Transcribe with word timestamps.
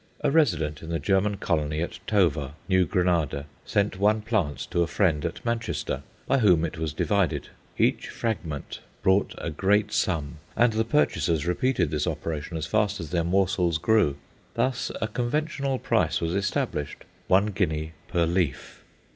A 0.21 0.31
resident 0.31 0.81
in 0.81 0.89
the 0.89 0.97
German 0.97 1.37
colony 1.37 1.79
at 1.83 1.99
Tovar, 2.07 2.53
New 2.67 2.85
Granada, 2.87 3.45
sent 3.65 3.99
one 3.99 4.23
plant 4.23 4.57
to 4.71 4.81
a 4.81 4.87
friend 4.87 5.23
at 5.23 5.45
Manchester, 5.45 6.01
by 6.25 6.39
whom 6.39 6.65
it 6.65 6.75
was 6.79 6.91
divided. 6.91 7.49
Each 7.77 8.09
fragment 8.09 8.79
brought 9.03 9.35
a 9.37 9.51
great 9.51 9.91
sum, 9.93 10.39
and 10.55 10.73
the 10.73 10.83
purchasers 10.85 11.45
repeated 11.45 11.91
this 11.91 12.07
operation 12.07 12.57
as 12.57 12.65
fast 12.65 12.99
as 12.99 13.11
their 13.11 13.23
morsels 13.23 13.77
grew. 13.77 14.17
Thus 14.55 14.91
a 14.99 15.07
conventional 15.07 15.77
price 15.77 16.19
was 16.19 16.33
established 16.33 17.05
one 17.27 17.51
guinea 17.51 17.91
per 18.07 18.25
leaf. 18.25 18.83